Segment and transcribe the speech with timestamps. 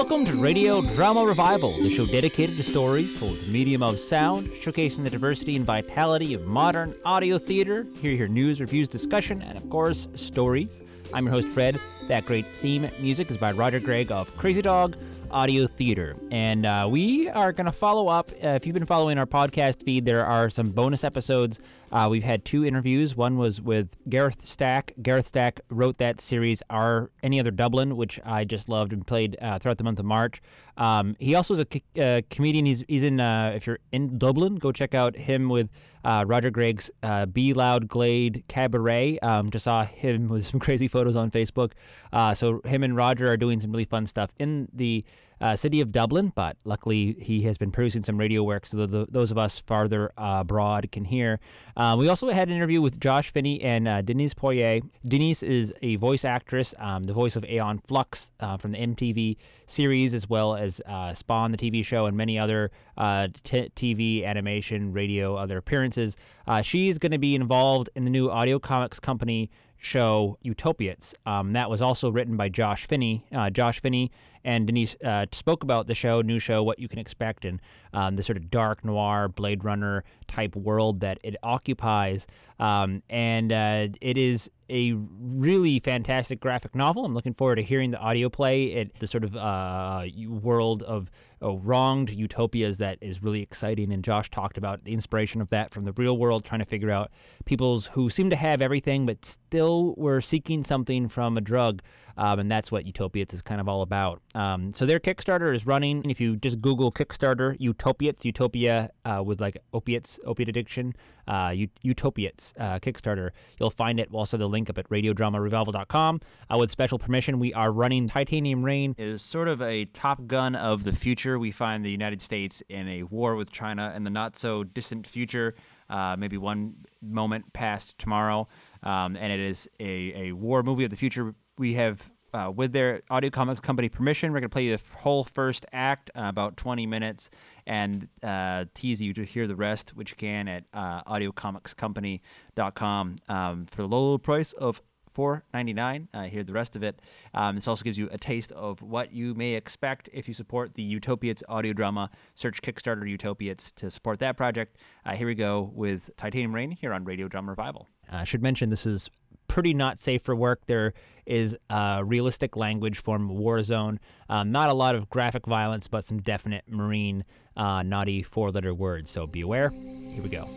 [0.00, 4.46] welcome to Radio Drama Revival, the show dedicated to stories told the medium of sound,
[4.46, 7.86] showcasing the diversity and vitality of modern audio theater.
[8.00, 10.70] Here you hear news, reviews, discussion, and of course, stories.
[11.12, 11.78] I'm your host, Fred.
[12.08, 14.96] That great theme music is by Roger Gregg of Crazy Dog
[15.30, 16.16] Audio Theater.
[16.30, 18.30] And uh, we are going to follow up.
[18.32, 21.58] Uh, if you've been following our podcast feed, there are some bonus episodes.
[21.92, 23.16] Uh, we've had two interviews.
[23.16, 24.94] One was with Gareth Stack.
[25.02, 29.36] Gareth Stack wrote that series, Our Any Other Dublin, which I just loved and played
[29.40, 30.40] uh, throughout the month of March.
[30.76, 32.66] Um, he also is a uh, comedian.
[32.66, 35.68] He's, he's in, uh, if you're in Dublin, go check out him with
[36.04, 39.18] Uh, Roger Gregg's uh, Be Loud Glade Cabaret.
[39.20, 41.72] Um, just saw him with some crazy photos on Facebook.
[42.12, 45.04] Uh, so him and Roger are doing some really fun stuff in the
[45.40, 49.06] uh, city of Dublin, but luckily he has been producing some radio work so the,
[49.10, 51.40] those of us farther uh, abroad can hear.
[51.76, 54.80] Um, we also had an interview with Josh Finney and uh, Denise Poirier.
[55.06, 59.36] Denise is a voice actress, um, the voice of Aeon Flux uh, from the MTV
[59.66, 64.24] series, as well as uh, Spawn, the TV show, and many other uh, t- TV,
[64.24, 66.16] animation, radio, other appearances.
[66.62, 71.14] she's going to be involved in the new audio comics company show Utopiates.
[71.26, 73.24] Um, that was also written by Josh Finney.
[73.32, 74.12] Uh, Josh Finney
[74.44, 77.60] and Denise uh, spoke about the show, new show, what you can expect, and
[77.92, 82.26] um, the sort of dark noir Blade Runner type world that it occupies.
[82.58, 87.04] Um, and uh, it is a really fantastic graphic novel.
[87.04, 88.64] I'm looking forward to hearing the audio play.
[88.66, 91.10] It the sort of uh, world of
[91.42, 93.92] oh, wronged utopias that is really exciting.
[93.92, 96.90] And Josh talked about the inspiration of that from the real world, trying to figure
[96.90, 97.10] out
[97.44, 101.82] peoples who seem to have everything but still were seeking something from a drug.
[102.16, 104.20] Um, and that's what Utopiates is kind of all about.
[104.34, 106.08] Um, so their Kickstarter is running.
[106.10, 110.94] If you just Google Kickstarter Utopiates, Utopia uh, with like opiates, opiate addiction,
[111.28, 114.10] uh, Utopiates uh, Kickstarter, you'll find it.
[114.10, 116.20] We'll also the link up at radiodramarevival.com.
[116.52, 118.94] Uh, with special permission, we are running Titanium Rain.
[118.98, 121.38] It is sort of a Top Gun of the future.
[121.38, 125.06] We find the United States in a war with China in the not so distant
[125.06, 125.54] future,
[125.88, 128.46] uh, maybe one moment past tomorrow.
[128.82, 132.72] Um, and it is a, a war movie of the future we have uh, with
[132.72, 136.22] their audio comics company permission, we're going to play you the whole first act, uh,
[136.24, 137.28] about 20 minutes,
[137.66, 143.66] and uh, tease you to hear the rest, which you can at uh, audiocomicscompany.com um,
[143.66, 144.80] for the low, low price of
[145.14, 146.08] $4.99.
[146.14, 147.02] Uh, hear the rest of it.
[147.34, 150.74] Um, this also gives you a taste of what you may expect if you support
[150.74, 152.10] the Utopiates audio drama.
[152.36, 154.76] Search Kickstarter Utopiates to support that project.
[155.04, 157.88] Uh, here we go with Titanium Rain here on Radio Drama Revival.
[158.10, 159.10] I should mention this is
[159.50, 160.60] pretty not safe for work.
[160.66, 160.94] There
[161.26, 161.56] is
[162.04, 163.98] realistic language from Warzone.
[164.28, 167.24] Um, not a lot of graphic violence, but some definite marine
[167.56, 169.10] uh, naughty four letter words.
[169.10, 169.70] So be aware.
[169.70, 170.48] Here we go.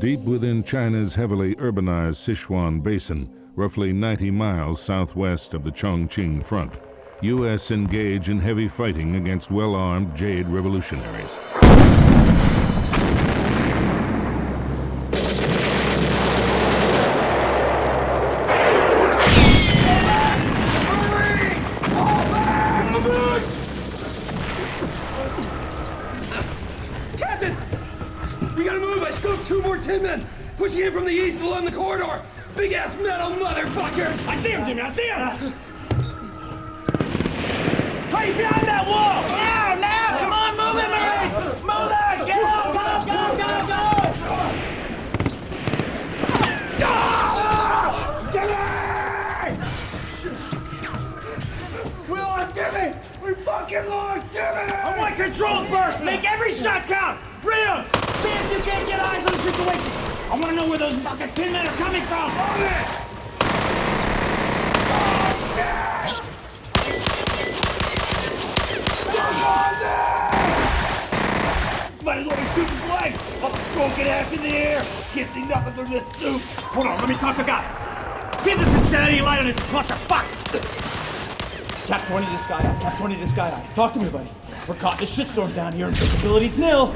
[0.00, 6.72] Deep within China's heavily urbanized Sichuan Basin, roughly 90 miles southwest of the Chongqing Front,
[7.20, 7.72] U.S.
[7.72, 11.36] engage in heavy fighting against well armed Jade revolutionaries.
[27.16, 27.56] Captain!
[28.56, 29.02] We gotta move!
[29.02, 30.24] I scoped two more tin men!
[30.56, 32.22] Pushing in from the east along the corridor!
[32.54, 34.24] Big ass metal motherfuckers!
[34.28, 34.82] I see him, Jimmy!
[34.82, 35.52] I see him!
[38.28, 39.24] Hey, behind that wall!
[39.24, 40.20] Now, now!
[40.20, 41.32] Come on, move it, Murray!
[41.64, 42.28] Move it!
[42.28, 42.76] Get out!
[42.76, 43.88] Go, go, go, go!
[48.28, 48.60] Jimmy!
[52.06, 52.92] We lost Jimmy!
[53.24, 54.76] We fucking lost Jimmy!
[54.76, 56.04] I want control first!
[56.04, 57.18] Make every shot count!
[57.42, 57.86] Rios,
[58.20, 59.90] see if you can't get eyes on the situation!
[60.28, 62.30] I want to know where those fucking tin men are coming from!
[62.30, 62.88] On it!
[64.92, 66.27] Oh, shit!
[72.08, 73.18] Might as well be shooting blanks!
[73.42, 74.82] I'll smoking ash in the air!
[75.12, 76.40] Can't see nothing through this soup!
[76.72, 77.60] Hold on, let me talk to guy.
[78.40, 79.92] See this any light on this cluster.
[80.08, 80.24] Fuck!
[81.86, 82.80] Cap 20 to sky eye.
[82.80, 83.74] Cap 20 to sky eye.
[83.74, 84.30] Talk to me, buddy.
[84.66, 86.94] We're caught in a shitstorm down here and visibility's nil.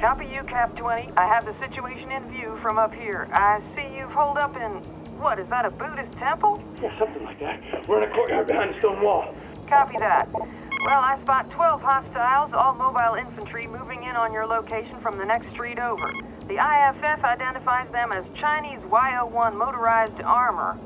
[0.00, 1.12] Copy you, Cap 20.
[1.18, 3.28] I have the situation in view from up here.
[3.34, 4.72] I see you've holed up in.
[5.20, 6.62] What, is that a Buddhist temple?
[6.80, 7.86] Yeah, something like that.
[7.86, 9.34] We're in a courtyard behind a stone wall.
[9.68, 10.30] Copy that.
[10.86, 15.24] Well, I spot 12 hostiles, all mobile infantry, moving in on your location from the
[15.24, 16.12] next street over.
[16.46, 20.78] The IFF identifies them as Chinese Y01 motorized armor.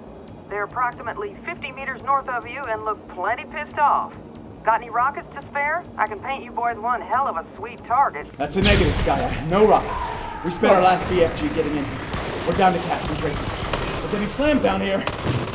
[0.48, 4.14] They're approximately 50 meters north of you and look plenty pissed off.
[4.64, 5.84] Got any rockets to spare?
[5.98, 8.26] I can paint you boys one hell of a sweet target.
[8.38, 9.46] That's a negative, Sky.
[9.50, 10.08] No rockets.
[10.42, 11.84] We spent our last BFG getting in.
[11.84, 12.46] Here.
[12.48, 14.02] We're down to caps and tracers.
[14.02, 15.04] We're getting slammed down here.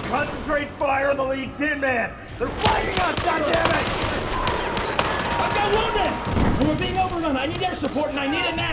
[0.05, 2.13] Concentrate fire on the lead tin man.
[2.37, 3.94] They're fighting us, goddammit!
[5.65, 6.13] Got wounded!
[6.59, 7.37] And we're being overrun.
[7.37, 8.69] I need air support and I need it now.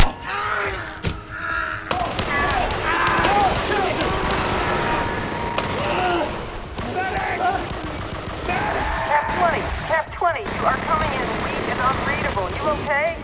[9.08, 12.50] Cap 20, Cap 20, you are coming in weak and unreadable.
[12.60, 13.16] You okay?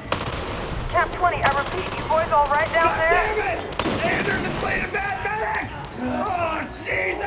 [0.88, 3.12] Cap 20, I repeat, you boys all right down there?
[3.12, 3.61] Damn it!
[4.03, 5.69] Anders is playing a bad medic!
[6.00, 7.20] Oh, Jesus!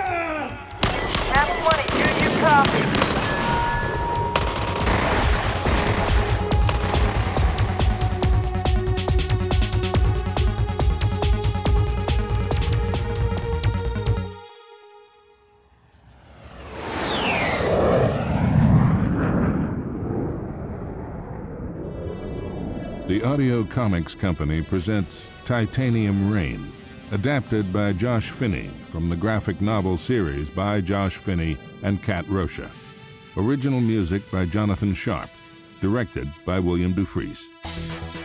[1.30, 3.11] Cap 20, do you copy?
[23.22, 26.74] The Audio Comics Company presents Titanium Rain,
[27.12, 32.68] adapted by Josh Finney from the graphic novel series by Josh Finney and Kat Rocha.
[33.38, 35.30] Original music by Jonathan Sharp,
[35.82, 38.21] directed by William Dufris.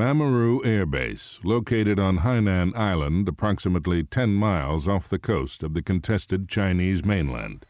[0.00, 5.82] Mamaru Air Base, located on Hainan Island, approximately 10 miles off the coast of the
[5.82, 7.66] contested Chinese mainland.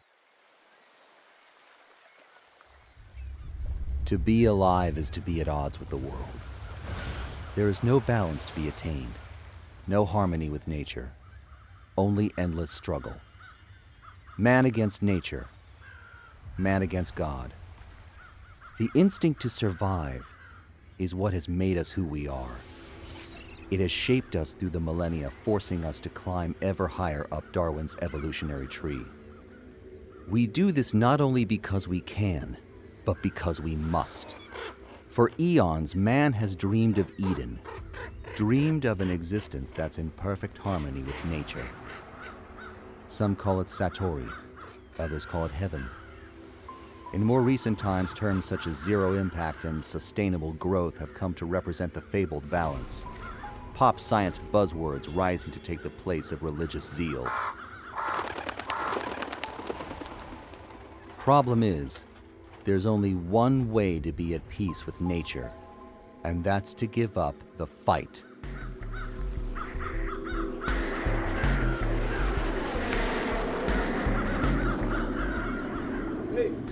[4.05, 6.39] To be alive is to be at odds with the world.
[7.57, 9.15] There is no balance to be attained,
[9.85, 11.11] no harmony with nature,
[11.97, 13.15] only endless struggle.
[14.37, 15.47] Man against nature,
[16.57, 17.51] man against God.
[18.79, 20.25] The instinct to survive
[21.01, 22.55] is what has made us who we are.
[23.71, 27.95] It has shaped us through the millennia, forcing us to climb ever higher up Darwin's
[28.01, 29.01] evolutionary tree.
[30.27, 32.55] We do this not only because we can,
[33.03, 34.35] but because we must.
[35.09, 37.59] For eons, man has dreamed of Eden,
[38.35, 41.67] dreamed of an existence that's in perfect harmony with nature.
[43.07, 44.29] Some call it Satori,
[44.99, 45.85] others call it heaven.
[47.13, 51.45] In more recent times, terms such as zero impact and sustainable growth have come to
[51.45, 53.05] represent the fabled balance.
[53.73, 57.29] Pop science buzzwords rising to take the place of religious zeal.
[61.17, 62.05] Problem is,
[62.63, 65.51] there's only one way to be at peace with nature,
[66.23, 68.23] and that's to give up the fight.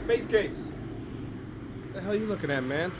[0.09, 0.67] Space case.
[1.93, 2.91] The hell are you looking at, man?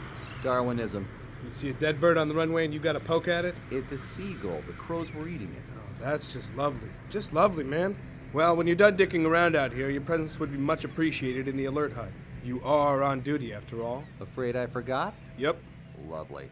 [0.44, 1.08] Darwinism.
[1.44, 3.56] You see a dead bird on the runway and you got to poke at it?
[3.72, 4.62] It's a seagull.
[4.68, 5.64] The crows were eating it.
[5.76, 6.90] Oh, that's just lovely.
[7.10, 7.96] Just lovely, man.
[8.32, 11.58] Well, when you're done dicking around out here, your presence would be much appreciated in
[11.58, 12.12] the alert hut.
[12.44, 14.04] You are on duty, after all.
[14.22, 15.16] Afraid I forgot?
[15.40, 15.58] Yep.
[16.08, 16.52] Lovely.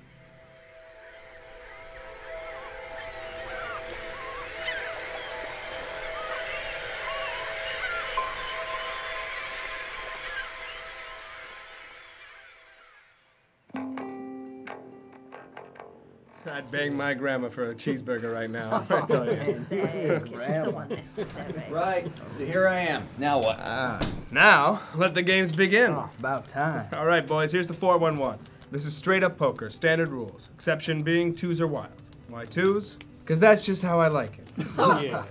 [16.67, 18.85] I'd bang my grandma for a cheeseburger right now.
[18.89, 19.65] I tell you.
[19.69, 21.63] so unnecessary.
[21.71, 22.11] Right.
[22.35, 23.07] So here I am.
[23.17, 23.57] Now what?
[23.61, 24.01] Ah.
[24.31, 25.91] Now, let the games begin.
[25.91, 26.89] Oh, about time.
[26.91, 28.37] All right, boys, here's the 411.
[28.69, 30.49] This is straight up poker, standard rules.
[30.55, 31.95] Exception being twos are wild.
[32.27, 32.97] Why twos?
[33.23, 34.47] Because that's just how I like it.
[34.77, 35.23] Oh, yeah.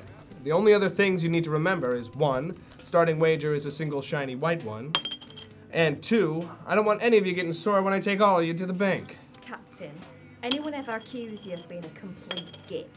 [0.43, 4.01] The only other things you need to remember is one, starting wager is a single
[4.01, 4.93] shiny white one.
[5.71, 8.47] And two, I don't want any of you getting sore when I take all of
[8.47, 9.19] you to the bank.
[9.43, 9.91] Captain,
[10.47, 12.91] anyone ever accuse you of being a complete git?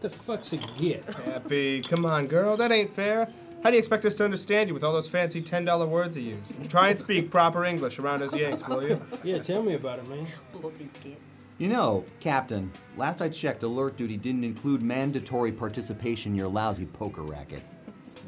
[0.00, 1.04] The fuck's a git?
[1.24, 3.28] Happy, come on, girl, that ain't fair.
[3.62, 6.36] How do you expect us to understand you with all those fancy $10 words you
[6.36, 6.52] use?
[6.68, 9.00] Try and speak proper English around us Yanks, will you?
[9.24, 10.26] Yeah, tell me about it, man.
[10.52, 11.20] Bloody gits.
[11.58, 16.84] You know, Captain, last I checked, alert duty didn't include mandatory participation in your lousy
[16.86, 17.62] poker racket.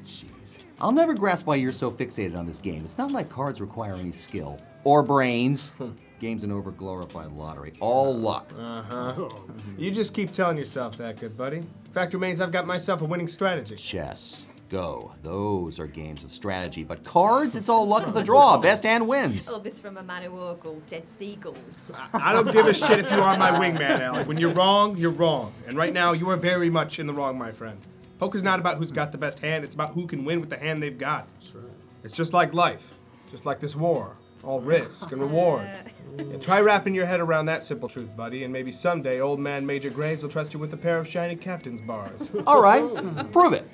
[0.03, 0.57] Jeez.
[0.81, 2.85] I'll never grasp why you're so fixated on this game.
[2.85, 4.61] It's not like cards require any skill.
[4.85, 5.73] or brains.
[6.19, 7.75] Game's an over glorified lottery.
[7.81, 8.53] All luck.
[8.59, 9.29] Uh huh.
[9.79, 11.63] You just keep telling yourself that, good buddy.
[11.93, 13.77] Fact remains, I've got myself a winning strategy.
[13.77, 14.45] Chess.
[14.69, 15.13] Go.
[15.23, 16.83] Those are games of strategy.
[16.85, 18.57] But cards, it's all luck of the draw.
[18.59, 19.49] Best hand wins.
[19.49, 21.91] Oh, this from a man who ogles dead seagulls.
[22.13, 24.27] I don't give a shit if you are my wingman, Alec.
[24.27, 25.55] When you're wrong, you're wrong.
[25.67, 27.79] And right now, you are very much in the wrong, my friend.
[28.19, 30.59] Poker's not about who's got the best hand, it's about who can win with the
[30.59, 31.29] hand they've got.
[31.41, 31.65] That's right.
[32.03, 32.95] It's just like life,
[33.31, 34.17] just like this war.
[34.45, 35.69] All risk and reward.
[36.19, 39.65] And try wrapping your head around that simple truth, buddy, and maybe someday old man
[39.65, 42.29] Major Graves will trust you with a pair of shiny captain's bars.
[42.47, 42.83] All right,
[43.33, 43.69] prove it.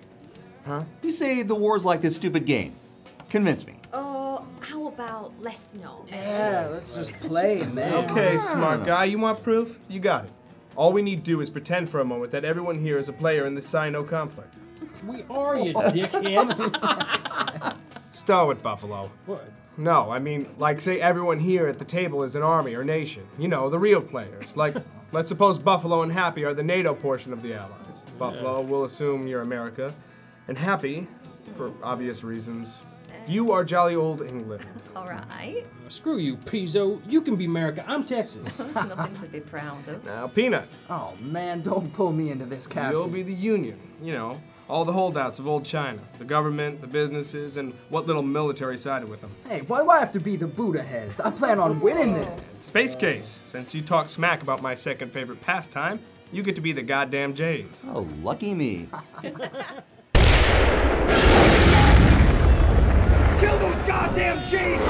[0.67, 0.85] Huh?
[1.01, 2.75] You say the war's like this stupid game.
[3.31, 3.77] Convince me.
[3.95, 6.05] Oh, how about let's not?
[6.09, 8.11] Yeah, let's just play, man.
[8.11, 9.79] Okay, smart guy, you want proof?
[9.89, 10.31] You got it.
[10.77, 13.13] All we need to do is pretend for a moment that everyone here is a
[13.13, 14.61] player in this Sino conflict.
[15.07, 17.74] We are, you dickhead.
[18.25, 19.11] Stow it, Buffalo.
[19.27, 19.47] what?
[19.77, 23.27] No, I mean, like, say everyone here at the table is an army or nation.
[23.39, 24.57] You know, the real players.
[24.57, 24.77] Like,
[25.13, 28.07] let's suppose Buffalo and Happy are the NATO portion of the Allies.
[28.19, 29.93] Buffalo will assume you're America,
[30.49, 31.07] and Happy,
[31.55, 32.79] for obvious reasons,
[33.29, 34.65] you are jolly old England.
[34.97, 35.67] All right.
[35.85, 37.03] Uh, screw you, Pizzo.
[37.07, 37.85] You can be America.
[37.87, 38.55] I'm Texas.
[38.57, 40.03] That's nothing to be proud of.
[40.03, 42.93] Now, Peanut, Oh man, don't pull me into this, Captain.
[42.99, 43.79] you'll be the Union.
[44.03, 48.23] You know, all the holdouts of old China, the government, the businesses, and what little
[48.23, 49.31] military sided with them.
[49.49, 51.21] Hey, why do I have to be the Buddha heads?
[51.21, 52.57] I plan on winning this.
[52.61, 56.01] Space Case, since you talk smack about my second favorite pastime,
[56.33, 57.85] you get to be the goddamn Jades.
[57.89, 58.89] Oh, lucky me.
[63.39, 64.83] Kill those goddamn Jades!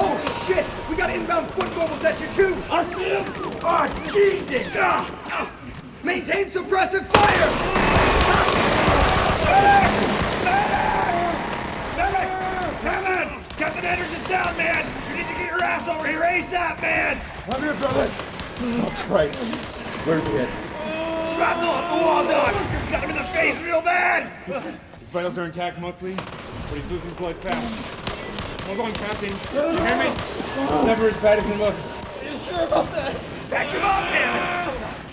[0.00, 0.64] Oh shit!
[0.88, 2.56] We got inbound foot mobiles at you too!
[2.70, 3.24] I see him!
[3.62, 4.72] Oh Jesus!
[4.76, 5.57] Ah, ah.
[6.04, 7.48] Maintain suppressive fire!
[12.82, 13.44] Kevin!
[13.56, 14.86] Captain Anderson's down, man!
[15.10, 17.20] You need to get your ass over here ASAP, man!
[17.52, 18.08] I'm here, brother!
[18.60, 19.42] Oh Christ.
[20.06, 20.48] Where's he at?
[21.34, 22.52] Shrapnel off the wall, Doc!
[22.90, 24.32] Got him in the face real bad!
[25.00, 27.84] His vitals are intact mostly, but he's losing blood fast.
[28.66, 29.30] Hold on, Captain.
[29.52, 30.10] You hear me?
[30.14, 31.98] It's never as bad as it looks.
[32.22, 33.16] You sure about that?
[33.50, 34.67] Back him up, man!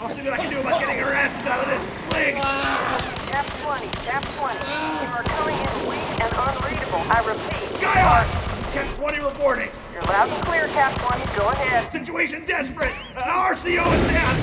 [0.05, 1.81] I'll see what I can do about getting her asses out of this
[2.13, 2.37] sling!
[2.37, 4.53] Cap 20, Cap 20.
[4.53, 7.01] You are coming in weak and unreadable.
[7.09, 7.65] I repeat.
[7.81, 8.29] Skyhawk!
[8.69, 9.69] Cap 20 reporting.
[9.93, 11.25] You're loud and clear, Cap 20.
[11.35, 11.89] Go ahead.
[11.91, 12.93] Situation desperate.
[13.17, 14.35] Uh, RCO is down.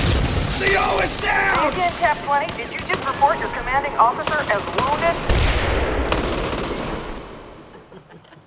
[0.00, 1.68] RCO is down.
[1.68, 2.56] Again, Cap 20.
[2.56, 5.12] Did you just report your commanding officer as wounded?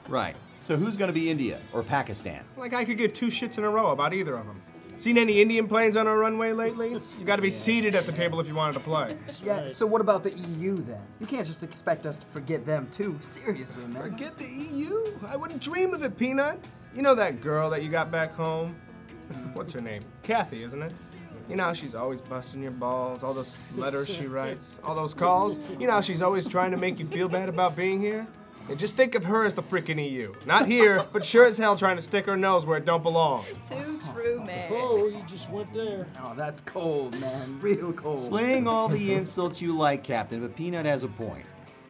[0.09, 0.35] Right.
[0.59, 2.43] So who's gonna be India or Pakistan?
[2.57, 4.59] Like I could get two shits in a row about either of them.
[4.95, 6.91] Seen any Indian planes on our runway lately?
[7.19, 9.17] You gotta be seated at the table if you wanted to play.
[9.41, 11.01] Yeah, so what about the EU then?
[11.19, 13.17] You can't just expect us to forget them too.
[13.21, 14.03] Seriously, man.
[14.03, 15.17] Forget the EU?
[15.27, 16.59] I wouldn't dream of it, Peanut.
[16.95, 18.75] You know that girl that you got back home?
[19.31, 19.53] Mm-hmm.
[19.53, 20.05] What's her name?
[20.21, 20.93] Kathy, isn't it?
[21.49, 25.57] You know she's always busting your balls, all those letters she writes, all those calls.
[25.77, 28.25] You know she's always trying to make you feel bad about being here?
[28.69, 30.33] And just think of her as the freaking EU.
[30.45, 33.45] Not here, but sure as hell trying to stick her nose where it don't belong.
[33.67, 34.71] Too true, man.
[34.71, 36.07] Oh, you just went there.
[36.21, 37.59] Oh, that's cold, man.
[37.61, 38.21] Real cold.
[38.21, 41.45] Sling all the insults you like, Captain, but Peanut has a point.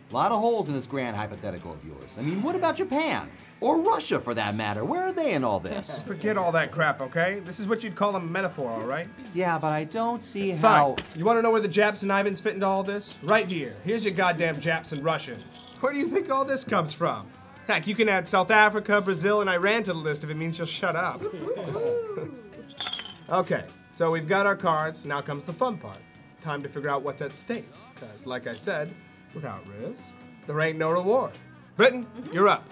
[0.10, 2.18] A lot of holes in this grand hypothetical of yours.
[2.18, 3.30] I mean, what about Japan?
[3.64, 4.84] Or Russia, for that matter?
[4.84, 6.02] Where are they in all this?
[6.06, 7.42] Forget all that crap, okay?
[7.46, 9.08] This is what you'd call a metaphor, all right?
[9.34, 10.98] Yeah, but I don't see how.
[11.16, 13.16] You want to know where the Japs and Ivans fit into all this?
[13.24, 13.78] Right here.
[13.86, 15.74] Here's your goddamn Japs and Russians.
[15.80, 17.30] Where do you think all this comes from?
[17.66, 20.58] Heck, you can add South Africa, Brazil, and Iran to the list if it means
[20.58, 21.24] you'll shut up.
[23.30, 25.06] okay, so we've got our cards.
[25.06, 26.00] Now comes the fun part.
[26.42, 27.70] Time to figure out what's at stake.
[27.96, 28.94] Because, like I said,
[29.34, 30.04] without risk,
[30.48, 31.32] there ain't no reward.
[31.78, 32.34] Britain, mm-hmm.
[32.34, 32.68] you're up.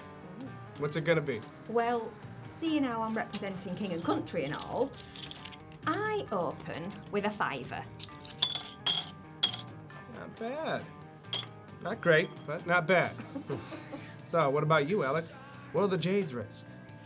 [0.81, 1.39] What's it gonna be?
[1.69, 2.11] Well,
[2.59, 4.91] seeing how I'm representing king and country and all,
[5.85, 7.83] I open with a fiver.
[10.17, 10.81] Not bad.
[11.83, 13.11] Not great, but not bad.
[14.25, 15.25] so, what about you, Alec?
[15.71, 16.65] What are the Jades risk?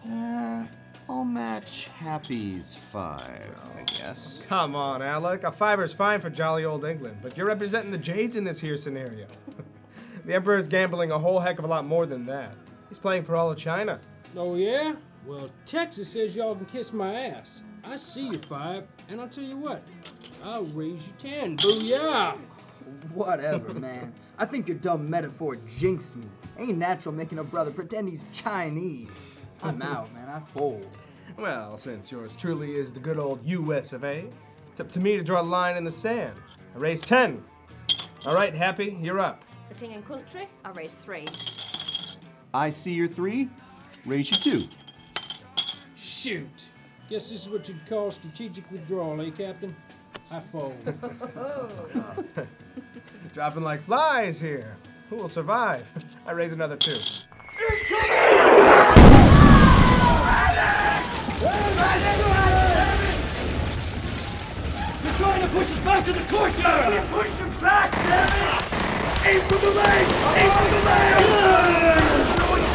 [0.10, 0.64] Uh,
[1.10, 4.46] I'll match Happy's five, I guess.
[4.48, 5.44] Come on, Alec.
[5.44, 8.78] A fiver's fine for jolly old England, but you're representing the Jades in this here
[8.78, 9.28] scenario.
[10.26, 12.56] the Emperor's gambling a whole heck of a lot more than that.
[12.90, 14.00] He's playing for all of China.
[14.36, 14.96] Oh, yeah?
[15.26, 17.64] Well, Texas says y'all can kiss my ass.
[17.84, 19.84] I see you five, and I'll tell you what,
[20.44, 21.58] I'll raise you ten.
[21.58, 22.38] Booyah!
[23.14, 24.14] Whatever, man.
[24.38, 26.28] I think your dumb metaphor jinxed me.
[26.58, 29.36] Ain't natural making a brother pretend he's Chinese.
[29.64, 30.30] I'm out, man.
[30.30, 30.88] I fold.
[31.38, 34.26] Well, since yours truly is the good old US of A,
[34.72, 36.36] it's up to me to draw a line in the sand.
[36.76, 37.44] I raise 10.
[38.26, 39.44] All right, Happy, you're up.
[39.70, 41.26] For king and country, I raise three.
[42.56, 43.50] I see your three,
[44.06, 44.66] raise your two.
[45.98, 46.48] Shoot.
[47.10, 49.76] Guess this is what you'd call strategic withdrawal, eh, Captain?
[50.32, 50.78] I fold.
[53.34, 54.78] Dropping like flies here.
[55.10, 55.86] Who will survive?
[56.26, 56.94] I raise another two.
[56.94, 57.02] You're
[65.18, 66.94] trying to push us back to the courtyard!
[66.94, 68.62] You pushed us back, damn it!
[69.28, 70.14] Aim for the legs!
[70.38, 71.56] Aim for the legs!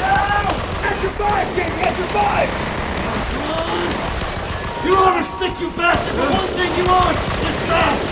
[0.02, 1.82] At your five, Jamie!
[1.82, 2.48] At your five!
[4.84, 6.16] You are a stick, you bastard!
[6.16, 8.06] The one thing you are is fast!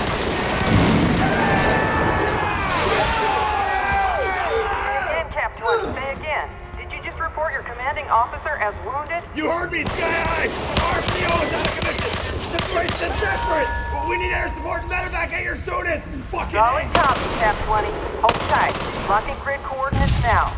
[5.33, 6.51] Captain, One, say again.
[6.77, 9.23] Did you just report your commanding officer as wounded?
[9.35, 10.49] You heard me, Sky Eye!
[10.93, 12.13] RCO is out of commission!
[12.53, 13.69] Situation is desperate!
[13.93, 16.07] But we need air support and medevac at your soonest!
[16.29, 17.89] Fucking Solid copy, Cap 20.
[18.21, 18.77] Hold tight.
[19.09, 20.53] Locking grid coordinates now.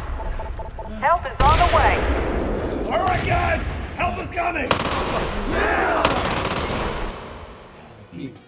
[0.99, 1.95] Help is on the way.
[2.91, 3.80] All right, guys!
[4.01, 4.67] Help is coming!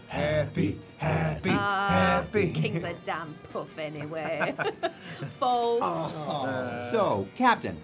[0.08, 2.52] Happy, happy, Ah, happy.
[2.52, 4.54] King's a damn puff anyway.
[5.38, 5.80] Fold.
[6.90, 7.76] So, Captain,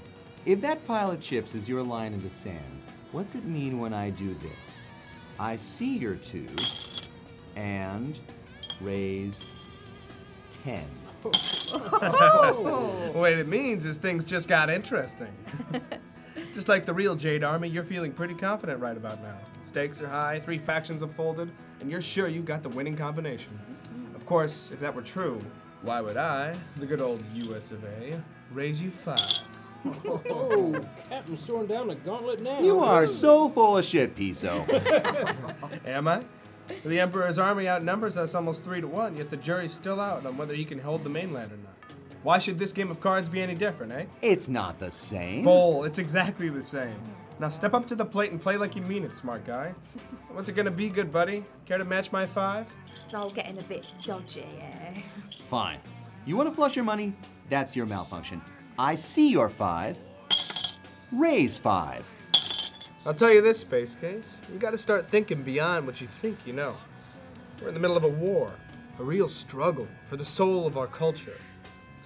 [0.46, 2.80] if that pile of chips is your line in the sand,
[3.12, 4.86] what's it mean when I do this?
[5.38, 6.48] I see your two
[7.54, 8.18] and
[8.80, 9.46] raise
[10.64, 10.86] ten.
[13.12, 15.36] what it means is things just got interesting.
[16.58, 19.36] Just like the real Jade Army, you're feeling pretty confident right about now.
[19.62, 23.56] Stakes are high, three factions have folded, and you're sure you've got the winning combination.
[24.16, 25.40] Of course, if that were true,
[25.82, 29.38] why would I, the good old US of A, raise you five?
[29.86, 30.74] oh,
[31.08, 32.58] Captain's throwing down the gauntlet now.
[32.58, 34.66] You are so full of shit, Piso.
[35.86, 36.24] Am I?
[36.84, 40.36] The Emperor's army outnumbers us almost three to one, yet the jury's still out on
[40.36, 41.77] whether he can hold the mainland or not.
[42.22, 44.06] Why should this game of cards be any different, eh?
[44.22, 45.44] It's not the same.
[45.44, 47.00] Bull, it's exactly the same.
[47.38, 49.72] Now step up to the plate and play like you mean it, smart guy.
[50.26, 51.44] So what's it gonna be, good buddy?
[51.66, 52.66] Care to match my five?
[53.04, 55.00] It's all getting a bit dodgy, eh?
[55.46, 55.78] Fine.
[56.26, 57.14] You want to flush your money?
[57.48, 58.42] That's your malfunction.
[58.78, 59.96] I see your five.
[61.12, 62.04] Raise five.
[63.06, 64.38] I'll tell you this, Space Case.
[64.52, 66.76] You gotta start thinking beyond what you think you know.
[67.62, 68.52] We're in the middle of a war,
[68.98, 71.38] a real struggle for the soul of our culture.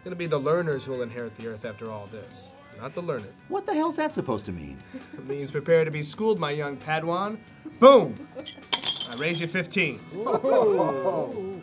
[0.03, 3.01] It's gonna be the learners who will inherit the Earth after all this, not the
[3.01, 3.29] learned.
[3.47, 4.83] What the hell's that supposed to mean?
[5.13, 7.39] It means prepare to be schooled, my young Padawan.
[7.79, 8.27] Boom!
[8.37, 10.01] I raise you 15.
[10.13, 11.63] And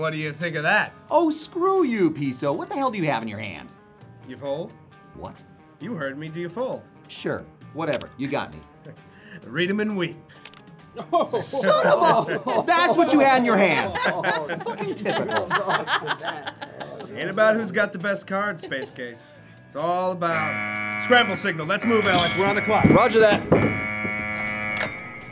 [0.00, 0.94] what do you think of that?
[1.10, 2.50] Oh, screw you, Piso.
[2.50, 3.68] What the hell do you have in your hand?
[4.26, 4.72] You fold?
[5.12, 5.42] What?
[5.78, 6.30] You heard me.
[6.30, 6.80] Do you fold?
[7.08, 7.44] Sure.
[7.74, 8.08] Whatever.
[8.16, 8.60] You got me.
[9.44, 10.16] Read 'em and weep.
[11.42, 12.62] Son of a!
[12.66, 13.92] That's what you had in your hand.
[14.64, 15.46] Fucking typical.
[17.16, 19.38] Ain't about who's got the best card, in Space Case.
[19.64, 21.66] It's all about scramble signal.
[21.66, 22.36] Let's move, Alex.
[22.36, 22.84] We're on the clock.
[22.90, 23.42] Roger that.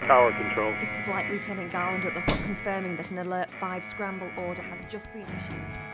[0.01, 0.75] Tower control.
[0.81, 4.63] This is Flight Lieutenant Garland at the Hook confirming that an Alert 5 scramble order
[4.63, 5.94] has just been issued.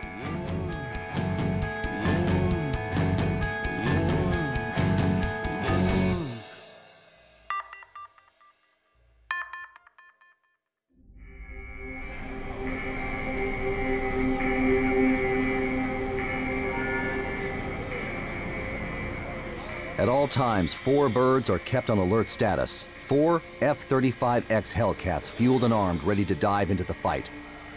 [20.00, 22.86] At all times, four birds are kept on alert status.
[23.00, 27.30] Four F 35X Hellcats, fueled and armed, ready to dive into the fight.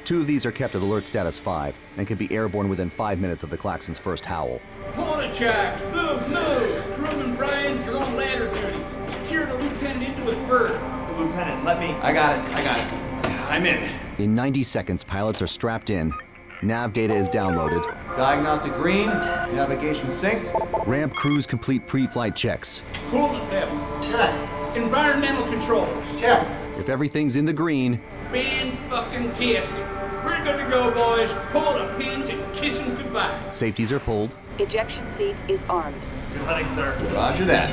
[0.05, 3.19] Two of these are kept at alert status 5 and can be airborne within five
[3.19, 4.61] minutes of the klaxon's first howl.
[4.93, 5.81] Quarter checks.
[5.93, 6.93] Move, move.
[6.95, 9.11] Crewman Brian, you're on ladder duty.
[9.11, 10.71] Secure the lieutenant into his berth.
[11.19, 11.87] Lieutenant, let me.
[11.95, 12.55] I got it.
[12.55, 13.41] I got it.
[13.51, 13.91] I'm in.
[14.17, 16.13] In 90 seconds, pilots are strapped in,
[16.61, 17.83] nav data is downloaded,
[18.15, 19.07] Diagnostic green.
[19.07, 20.53] Navigation synced.
[20.85, 22.81] ramp crews complete pre flight checks.
[23.09, 23.77] Coolant level.
[24.11, 24.75] Check.
[24.77, 26.19] Environmental controls.
[26.19, 26.47] Check.
[26.77, 29.75] If everything's in the green, Been fucking tested.
[30.23, 31.33] We're good to go, boys.
[31.51, 33.37] Pull the pins and kiss 'em goodbye.
[33.51, 35.99] safeties are pulled, Ejection seat is armed.
[36.31, 36.95] Good hunting, sir.
[37.13, 37.69] Roger that.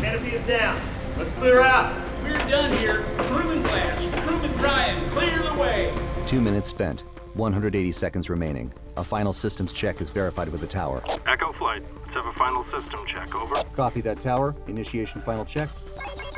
[0.00, 0.80] Canopy is down.
[1.16, 1.92] Let's clear out.
[2.22, 3.04] We're done here.
[3.18, 4.06] Crewman class.
[4.26, 5.92] Crewman Brian, clear the way.
[6.26, 7.04] two minutes spent,
[7.38, 8.72] 180 seconds remaining.
[8.96, 11.02] A final systems check is verified with the tower.
[11.26, 13.34] Echo Flight, let's have a final system check.
[13.34, 13.62] Over.
[13.74, 14.54] Copy that tower.
[14.66, 15.68] Initiation final check.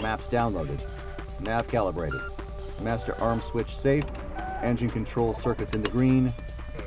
[0.00, 0.78] Maps downloaded.
[1.40, 2.20] Nav calibrated.
[2.82, 4.04] Master arm switch safe.
[4.62, 6.32] Engine control circuits in the green.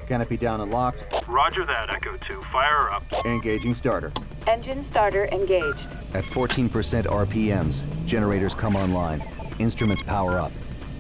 [0.08, 1.06] Canopy down and locked.
[1.28, 2.41] Roger that, Echo 2.
[2.52, 3.04] Fire up.
[3.26, 4.12] Engaging starter.
[4.45, 5.88] Engine starter engaged.
[6.13, 6.69] At 14%
[7.06, 9.23] RPMs, generators come online.
[9.60, 10.52] Instruments power up.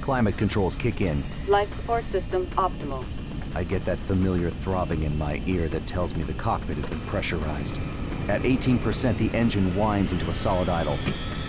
[0.03, 1.23] Climate controls kick in.
[1.47, 3.05] Life support system optimal.
[3.55, 6.99] I get that familiar throbbing in my ear that tells me the cockpit has been
[7.07, 7.77] pressurized.
[8.27, 10.97] At 18%, the engine winds into a solid idle.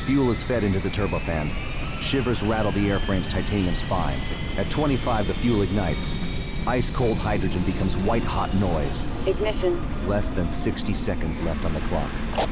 [0.06, 1.50] Fuel is fed into the turbofan.
[1.98, 4.20] Shivers rattle the airframe's titanium spine.
[4.56, 6.64] At 25, the fuel ignites.
[6.68, 9.04] Ice cold hydrogen becomes white hot noise.
[9.26, 10.06] Ignition.
[10.06, 12.10] Less than 60 seconds left on the clock.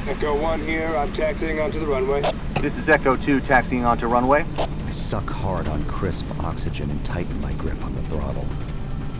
[0.08, 0.96] Echo 1 here.
[0.96, 2.22] I'm taxiing onto the runway.
[2.62, 4.46] This is Echo 2 taxiing onto runway.
[4.56, 8.46] I suck hard on crisp oxygen and tighten my grip on the throttle.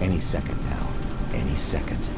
[0.01, 0.89] Any second now.
[1.33, 2.09] Any second.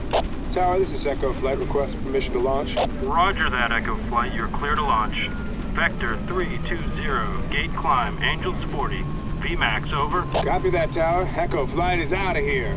[0.52, 1.56] Tower, this is Echo Flight.
[1.56, 2.76] Request permission to launch.
[3.00, 4.34] Roger that, Echo Flight.
[4.34, 5.28] You're clear to launch.
[5.72, 8.98] Vector 320, gate climb, Angels 40.
[9.38, 10.24] VMAX, over.
[10.44, 11.26] Copy that, Tower.
[11.36, 12.76] Echo Flight is out of here.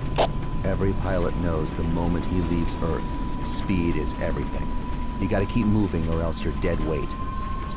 [0.63, 3.03] Every pilot knows the moment he leaves Earth,
[3.45, 4.71] speed is everything.
[5.19, 7.09] You gotta keep moving or else you're dead weight.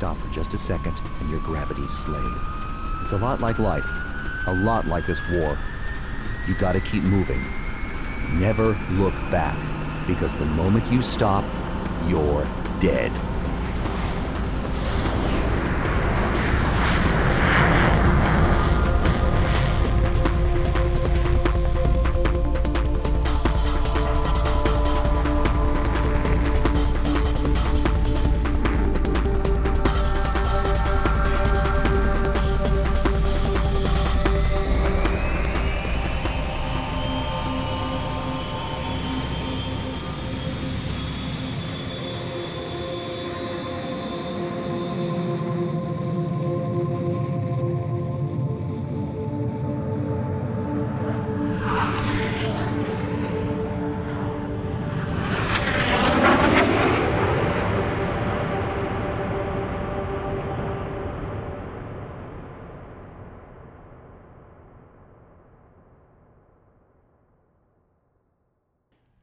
[0.01, 2.39] Stop for just a second and you're gravity's slave.
[3.03, 3.85] It's a lot like life,
[4.47, 5.59] a lot like this war.
[6.49, 7.45] You gotta keep moving.
[8.31, 9.59] Never look back,
[10.07, 11.45] because the moment you stop,
[12.09, 12.49] you're
[12.81, 13.13] dead.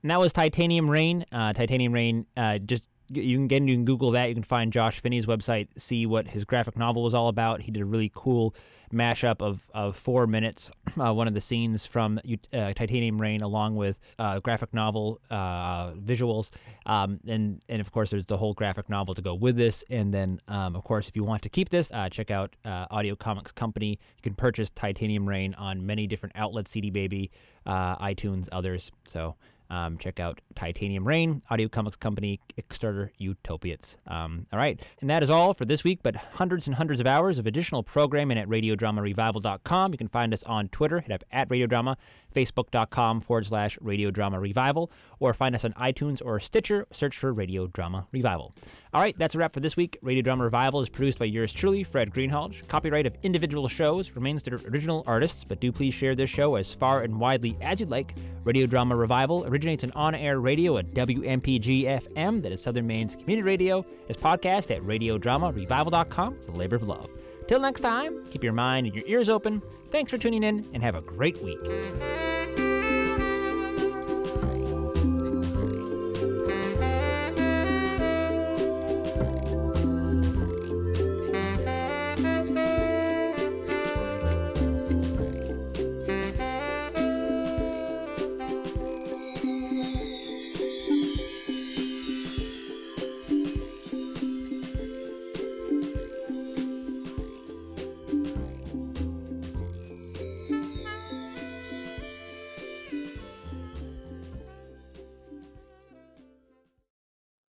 [0.08, 1.26] And that was Titanium Rain.
[1.34, 4.30] Uh, Titanium Rain, uh, just you can get you can Google that.
[4.30, 7.62] You can find Josh Finney's website, see what his graphic novel was all about.
[7.62, 8.56] He did a really cool
[8.94, 12.22] mashup of, of four minutes, uh, one of the scenes from
[12.54, 16.52] uh, Titanium Rain, along with uh, graphic novel uh, visuals,
[16.86, 19.84] um, and and of course there's the whole graphic novel to go with this.
[19.90, 22.86] And then um, of course if you want to keep this, uh, check out uh,
[22.92, 23.90] Audio Comics Company.
[23.90, 27.30] You can purchase Titanium Rain on many different outlets, CD Baby,
[27.68, 28.90] iTunes, others.
[29.06, 29.36] So.
[29.70, 33.98] Um, check out Titanium Rain, Audio Comics Company, Kickstarter, Utopiates.
[34.08, 37.08] Um, all right, and that is all for this week, but hundreds and hundreds of
[37.08, 39.92] hours of additional programming at RadioDramaRevival.com.
[39.92, 41.96] You can find us on Twitter, hit up at Radiodrama,
[42.36, 47.68] Facebook.com forward slash Radiodrama Revival, or find us on iTunes or Stitcher, search for Radio
[47.68, 48.54] Drama Revival.
[48.94, 49.98] All right, that's a wrap for this week.
[50.02, 52.68] Radio Drama Revival is produced by yours truly, Fred Greenhalgh.
[52.68, 56.74] Copyright of individual shows remains to original artists, but do please share this show as
[56.74, 58.16] far and widely as you'd like.
[58.44, 63.44] Radio Drama Revival originates in on-air radio at WMPG FM, that is Southern Maine's community
[63.44, 66.34] radio, is podcast at radiodramarevival.com.
[66.36, 67.10] It's a labor of love.
[67.48, 69.62] Till next time, keep your mind and your ears open.
[69.92, 71.60] Thanks for tuning in, and have a great week.